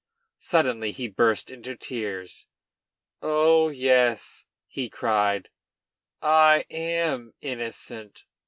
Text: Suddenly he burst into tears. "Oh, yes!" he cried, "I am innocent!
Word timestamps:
Suddenly 0.39 0.91
he 0.93 1.07
burst 1.07 1.51
into 1.51 1.75
tears. 1.75 2.47
"Oh, 3.21 3.69
yes!" 3.69 4.45
he 4.67 4.89
cried, 4.89 5.49
"I 6.23 6.65
am 6.71 7.35
innocent! 7.39 8.25